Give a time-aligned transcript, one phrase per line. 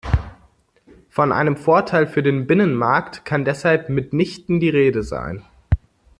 [1.09, 5.45] Von einem Vorteil für den Binnenmarkt kann deshalb mitnichten die Rede sein.